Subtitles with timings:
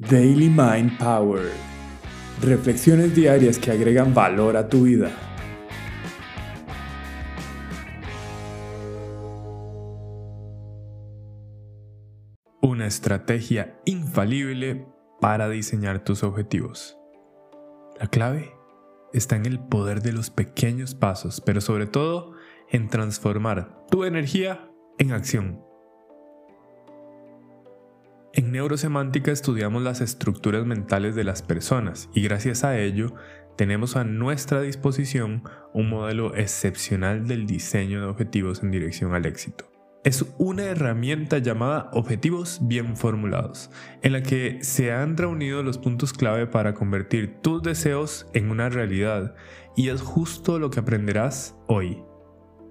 [0.00, 1.50] Daily Mind Power.
[2.40, 5.10] Reflexiones diarias que agregan valor a tu vida.
[12.62, 14.86] Una estrategia infalible
[15.20, 16.96] para diseñar tus objetivos.
[17.98, 18.52] La clave
[19.12, 22.34] está en el poder de los pequeños pasos, pero sobre todo
[22.70, 25.67] en transformar tu energía en acción.
[28.34, 33.14] En neurosemántica estudiamos las estructuras mentales de las personas y gracias a ello
[33.56, 35.42] tenemos a nuestra disposición
[35.72, 39.72] un modelo excepcional del diseño de objetivos en dirección al éxito.
[40.04, 43.70] Es una herramienta llamada objetivos bien formulados,
[44.02, 48.68] en la que se han reunido los puntos clave para convertir tus deseos en una
[48.68, 49.34] realidad
[49.74, 52.02] y es justo lo que aprenderás hoy.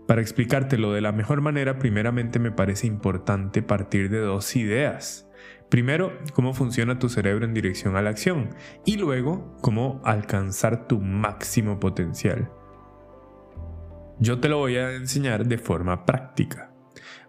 [0.07, 5.27] Para explicártelo de la mejor manera, primeramente me parece importante partir de dos ideas.
[5.70, 10.99] Primero, cómo funciona tu cerebro en dirección a la acción y luego, cómo alcanzar tu
[11.02, 12.49] máximo potencial.
[14.20, 16.71] Yo te lo voy a enseñar de forma práctica.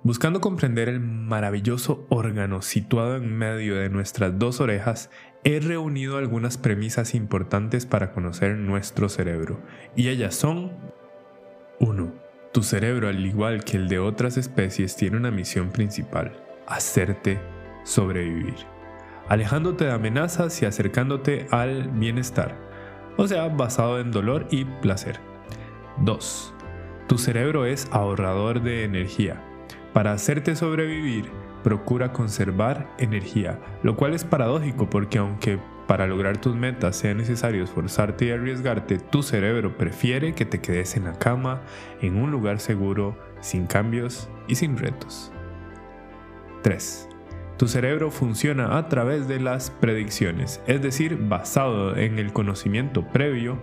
[0.05, 5.11] Buscando comprender el maravilloso órgano situado en medio de nuestras dos orejas,
[5.43, 9.61] he reunido algunas premisas importantes para conocer nuestro cerebro,
[9.97, 10.73] y ellas son
[11.81, 12.15] 1.
[12.53, 17.41] Tu cerebro, al igual que el de otras especies, tiene una misión principal, hacerte
[17.89, 18.67] sobrevivir,
[19.29, 22.57] alejándote de amenazas y acercándote al bienestar,
[23.17, 25.21] o sea, basado en dolor y placer.
[26.03, 26.55] 2.
[27.09, 29.43] Tu cerebro es ahorrador de energía.
[29.95, 31.31] Para hacerte sobrevivir,
[31.65, 37.65] procura conservar energía, lo cual es paradójico porque aunque para lograr tus metas sea necesario
[37.65, 41.63] esforzarte y arriesgarte, tu cerebro prefiere que te quedes en la cama,
[42.03, 45.33] en un lugar seguro, sin cambios y sin retos.
[46.63, 47.08] 3.
[47.59, 53.61] Tu cerebro funciona a través de las predicciones, es decir, basado en el conocimiento previo,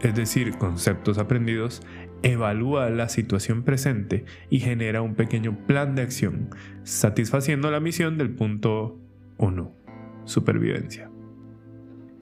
[0.00, 1.82] es decir, conceptos aprendidos,
[2.22, 6.48] evalúa la situación presente y genera un pequeño plan de acción,
[6.84, 8.98] satisfaciendo la misión del punto
[9.36, 9.72] 1,
[10.24, 11.10] supervivencia.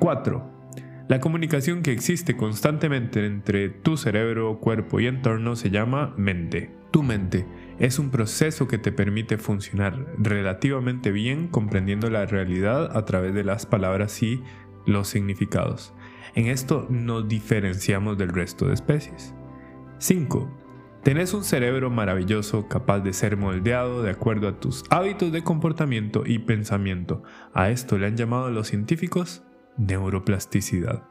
[0.01, 0.62] 4.
[1.09, 6.71] La comunicación que existe constantemente entre tu cerebro, cuerpo y entorno se llama mente.
[6.93, 7.47] Tu mente
[7.79, 13.45] es un proceso que te permite funcionar relativamente bien comprendiendo la realidad a través de
[13.45, 14.43] las palabras y
[14.87, 15.93] los significados.
[16.35, 19.35] En esto nos diferenciamos del resto de especies.
[19.99, 20.59] 5.
[21.03, 26.23] Tenés un cerebro maravilloso capaz de ser moldeado de acuerdo a tus hábitos de comportamiento
[26.25, 27.25] y pensamiento.
[27.55, 29.43] A esto le han llamado los científicos
[29.77, 31.03] neuroplasticidad.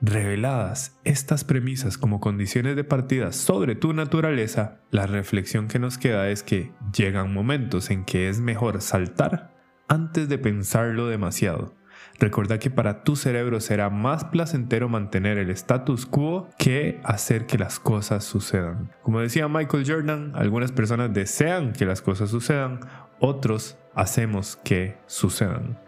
[0.00, 6.28] Reveladas estas premisas como condiciones de partida sobre tu naturaleza, la reflexión que nos queda
[6.28, 9.54] es que llegan momentos en que es mejor saltar
[9.86, 11.76] antes de pensarlo demasiado.
[12.18, 17.58] Recuerda que para tu cerebro será más placentero mantener el status quo que hacer que
[17.58, 18.90] las cosas sucedan.
[19.02, 22.80] Como decía Michael Jordan, algunas personas desean que las cosas sucedan,
[23.20, 25.81] otros hacemos que sucedan.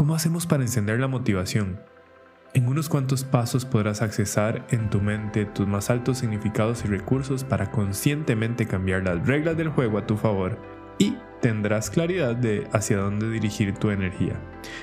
[0.00, 1.78] ¿Cómo hacemos para encender la motivación?
[2.54, 7.44] En unos cuantos pasos podrás accesar en tu mente tus más altos significados y recursos
[7.44, 10.58] para conscientemente cambiar las reglas del juego a tu favor
[10.96, 14.40] y tendrás claridad de hacia dónde dirigir tu energía.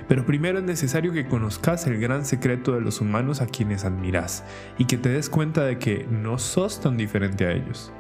[0.08, 4.44] Pero primero es necesario que conozcas el gran secreto de los humanos a quienes admiras
[4.78, 7.92] y que te des cuenta de que no sos tan diferente a ellos.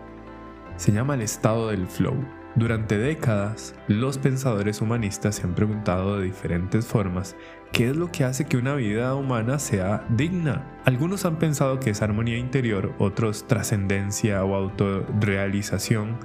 [0.75, 6.25] Se llama el estado del flow durante décadas, los pensadores humanistas se han preguntado de
[6.25, 7.35] diferentes formas
[7.71, 10.65] qué es lo que hace que una vida humana sea digna.
[10.83, 16.17] Algunos han pensado que es armonía interior, otros trascendencia o autorrealización,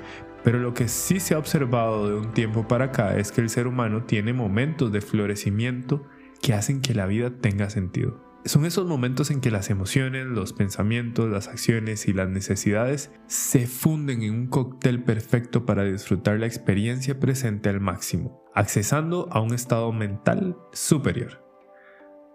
[0.43, 3.51] pero lo que sí se ha observado de un tiempo para acá es que el
[3.51, 6.03] ser humano tiene momentos de florecimiento
[6.41, 8.32] que hacen que la vida tenga sentido.
[8.45, 13.69] Son esos momentos en que las emociones, los pensamientos, las acciones y las necesidades se
[13.69, 19.55] funden en un cóctel perfecto para disfrutar la experiencia presente al máximo, accesando a un
[19.55, 21.41] estado mental superior.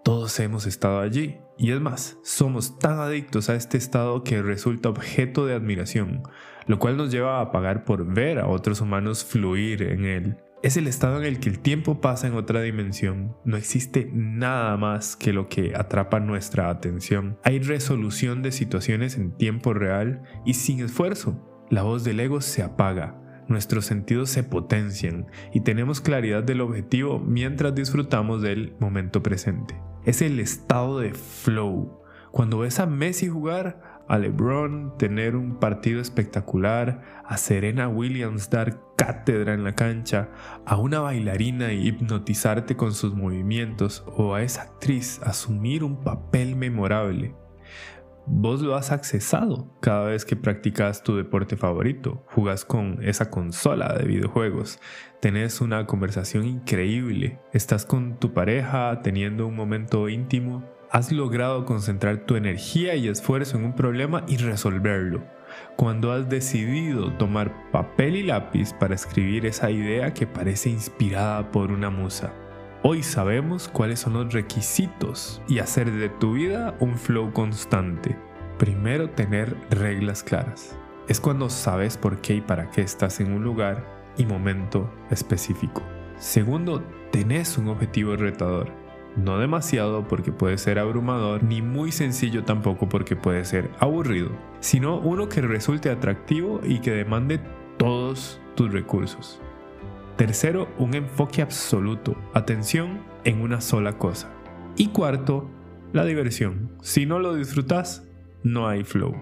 [0.02, 4.88] Todos hemos estado allí, y es más, somos tan adictos a este estado que resulta
[4.88, 6.22] objeto de admiración,
[6.66, 10.38] lo cual nos lleva a pagar por ver a otros humanos fluir en él.
[10.60, 13.36] Es el estado en el que el tiempo pasa en otra dimensión.
[13.44, 17.38] No existe nada más que lo que atrapa nuestra atención.
[17.44, 21.66] Hay resolución de situaciones en tiempo real y sin esfuerzo.
[21.70, 27.20] La voz del ego se apaga, nuestros sentidos se potencian y tenemos claridad del objetivo
[27.20, 29.80] mientras disfrutamos del momento presente.
[30.04, 32.02] Es el estado de flow.
[32.32, 38.80] Cuando ves a Messi jugar, a LeBron tener un partido espectacular, a Serena Williams dar
[38.96, 40.30] cátedra en la cancha,
[40.66, 47.34] a una bailarina hipnotizarte con sus movimientos o a esa actriz asumir un papel memorable.
[48.30, 53.94] Vos lo has accesado cada vez que practicas tu deporte favorito, jugas con esa consola
[53.94, 54.80] de videojuegos,
[55.20, 62.18] tenés una conversación increíble, estás con tu pareja teniendo un momento íntimo has logrado concentrar
[62.18, 65.22] tu energía y esfuerzo en un problema y resolverlo.
[65.76, 71.72] Cuando has decidido tomar papel y lápiz para escribir esa idea que parece inspirada por
[71.72, 72.32] una musa.
[72.82, 78.16] Hoy sabemos cuáles son los requisitos y hacer de tu vida un flow constante.
[78.58, 80.76] Primero, tener reglas claras.
[81.08, 83.84] Es cuando sabes por qué y para qué estás en un lugar
[84.16, 85.82] y momento específico.
[86.18, 92.88] Segundo, tenés un objetivo retador no demasiado porque puede ser abrumador, ni muy sencillo tampoco
[92.88, 97.40] porque puede ser aburrido, sino uno que resulte atractivo y que demande
[97.78, 99.40] todos tus recursos.
[100.16, 104.30] Tercero, un enfoque absoluto, atención en una sola cosa.
[104.76, 105.48] Y cuarto,
[105.92, 106.72] la diversión.
[106.82, 108.04] Si no lo disfrutas,
[108.42, 109.14] no hay flow.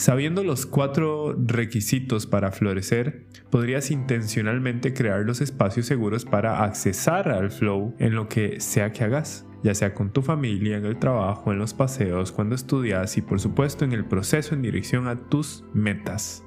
[0.00, 7.50] Sabiendo los cuatro requisitos para florecer, podrías intencionalmente crear los espacios seguros para accesar al
[7.50, 11.52] flow en lo que sea que hagas, ya sea con tu familia, en el trabajo,
[11.52, 15.64] en los paseos, cuando estudias y por supuesto en el proceso en dirección a tus
[15.74, 16.46] metas.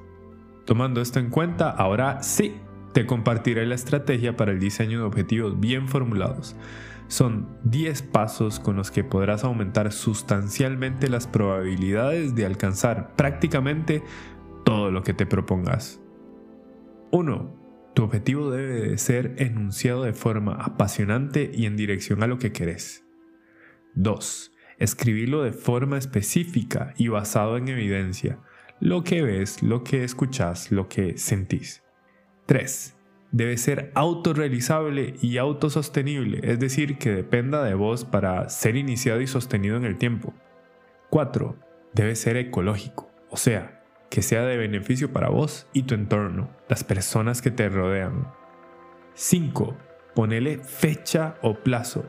[0.65, 2.55] Tomando esto en cuenta, ahora sí,
[2.91, 6.55] te compartiré la estrategia para el diseño de objetivos bien formulados
[7.07, 14.03] son 10 pasos con los que podrás aumentar sustancialmente las probabilidades de alcanzar prácticamente
[14.65, 16.01] todo lo que te propongas.
[17.11, 17.91] 1.
[17.93, 22.51] Tu objetivo debe de ser enunciado de forma apasionante y en dirección a lo que
[22.51, 23.05] querés.
[23.95, 24.51] 2.
[24.79, 28.39] Escribirlo de forma específica y basado en evidencia,
[28.79, 31.83] lo que ves, lo que escuchas, lo que sentís.
[32.47, 32.95] 3
[33.33, 39.27] debe ser autorrealizable y autosostenible, es decir, que dependa de vos para ser iniciado y
[39.27, 40.33] sostenido en el tiempo.
[41.09, 41.57] 4.
[41.93, 46.83] Debe ser ecológico, o sea, que sea de beneficio para vos y tu entorno, las
[46.83, 48.31] personas que te rodean.
[49.15, 49.75] 5.
[50.13, 52.05] Ponele fecha o plazo.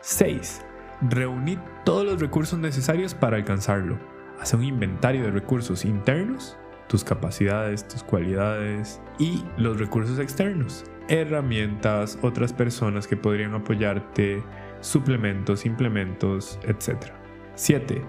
[0.00, 0.62] 6.
[1.08, 3.98] Reunir todos los recursos necesarios para alcanzarlo.
[4.38, 6.58] Hace un inventario de recursos internos
[6.88, 14.42] tus capacidades, tus cualidades y los recursos externos, herramientas, otras personas que podrían apoyarte,
[14.80, 17.12] suplementos, implementos, etc.
[17.54, 18.02] 7.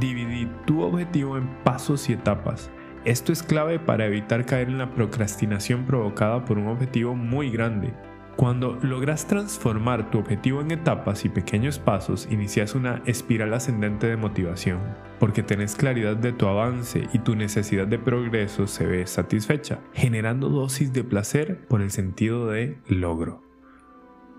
[0.00, 2.70] Dividir tu objetivo en pasos y etapas.
[3.04, 7.94] Esto es clave para evitar caer en la procrastinación provocada por un objetivo muy grande.
[8.36, 14.18] Cuando logras transformar tu objetivo en etapas y pequeños pasos, inicias una espiral ascendente de
[14.18, 14.78] motivación,
[15.18, 20.50] porque tenés claridad de tu avance y tu necesidad de progreso se ve satisfecha, generando
[20.50, 23.42] dosis de placer por el sentido de logro.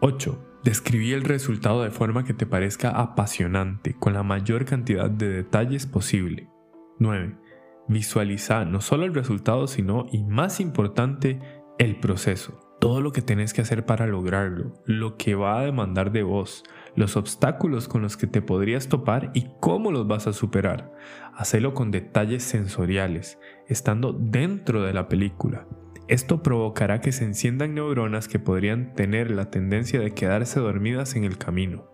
[0.01, 0.59] 8.
[0.63, 5.87] Describí el resultado de forma que te parezca apasionante, con la mayor cantidad de detalles
[5.87, 6.51] posible.
[6.99, 7.35] 9.
[7.87, 11.39] Visualiza no solo el resultado, sino, y más importante,
[11.79, 16.11] el proceso todo lo que tenés que hacer para lograrlo, lo que va a demandar
[16.11, 16.63] de vos,
[16.95, 20.91] los obstáculos con los que te podrías topar y cómo los vas a superar.
[21.35, 25.67] Hacelo con detalles sensoriales, estando dentro de la película.
[26.07, 31.25] Esto provocará que se enciendan neuronas que podrían tener la tendencia de quedarse dormidas en
[31.25, 31.91] el camino.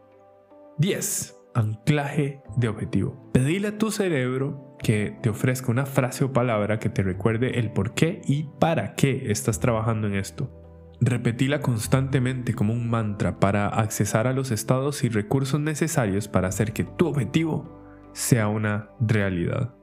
[0.78, 1.36] 10.
[1.56, 3.32] Anclaje de objetivo.
[3.32, 7.72] Pedile a tu cerebro que te ofrezca una frase o palabra que te recuerde el
[7.72, 10.63] por qué y para qué estás trabajando en esto.
[11.02, 16.74] Repetila constantemente como un mantra para accesar a los estados y recursos necesarios para hacer
[16.74, 17.84] que tu objetivo
[18.14, 19.74] sea una realidad.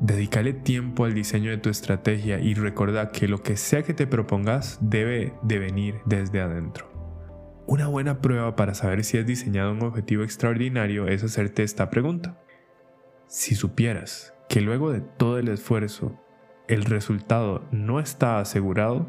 [0.00, 4.06] Dedícale tiempo al diseño de tu estrategia y recuerda que lo que sea que te
[4.06, 6.86] propongas debe de venir desde adentro.
[7.66, 12.38] Una buena prueba para saber si has diseñado un objetivo extraordinario es hacerte esta pregunta.
[13.26, 16.20] Si supieras que luego de todo el esfuerzo
[16.68, 19.08] el resultado no está asegurado,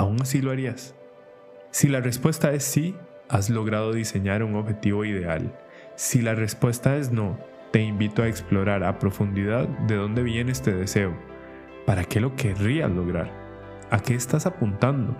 [0.00, 0.94] ¿aún así lo harías?
[1.72, 2.96] Si la respuesta es sí,
[3.28, 5.54] has logrado diseñar un objetivo ideal.
[5.94, 7.38] Si la respuesta es no,
[7.70, 11.14] te invito a explorar a profundidad de dónde viene este deseo.
[11.84, 13.30] ¿Para qué lo querrías lograr?
[13.90, 15.14] ¿A qué estás apuntando?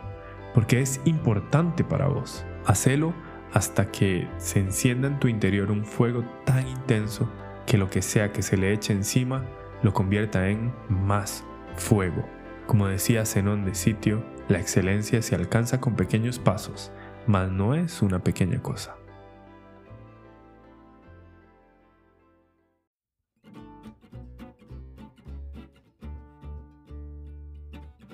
[0.54, 2.46] Porque es importante para vos.
[2.64, 3.12] Hacelo
[3.52, 7.30] hasta que se encienda en tu interior un fuego tan intenso
[7.66, 9.44] que lo que sea que se le eche encima
[9.82, 11.44] lo convierta en más
[11.76, 12.24] fuego.
[12.66, 16.90] Como decía Zenón de Sitio, la excelencia se alcanza con pequeños pasos,
[17.28, 18.96] mas no es una pequeña cosa.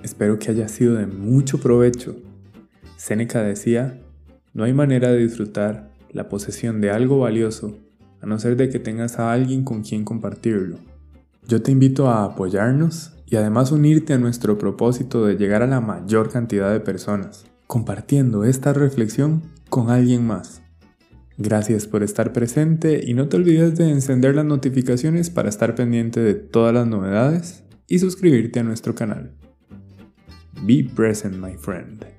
[0.03, 2.15] Espero que haya sido de mucho provecho.
[2.97, 3.99] Séneca decía,
[4.53, 7.79] no hay manera de disfrutar la posesión de algo valioso
[8.21, 10.77] a no ser de que tengas a alguien con quien compartirlo.
[11.47, 15.81] Yo te invito a apoyarnos y además unirte a nuestro propósito de llegar a la
[15.81, 20.61] mayor cantidad de personas, compartiendo esta reflexión con alguien más.
[21.37, 26.19] Gracias por estar presente y no te olvides de encender las notificaciones para estar pendiente
[26.19, 29.35] de todas las novedades y suscribirte a nuestro canal.
[30.63, 32.16] Be present, my friend.